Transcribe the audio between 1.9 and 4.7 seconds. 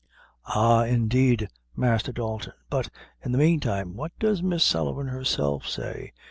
Dalton! but in the mean time, what does Miss